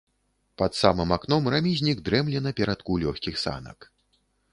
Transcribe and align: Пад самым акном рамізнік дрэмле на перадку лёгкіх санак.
Пад 0.59 0.71
самым 0.83 1.09
акном 1.17 1.43
рамізнік 1.53 2.01
дрэмле 2.07 2.41
на 2.47 2.53
перадку 2.61 2.97
лёгкіх 3.05 3.35
санак. 3.43 3.79